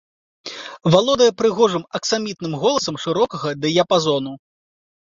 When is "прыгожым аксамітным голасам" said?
1.41-2.95